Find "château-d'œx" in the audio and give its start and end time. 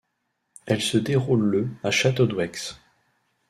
1.91-2.81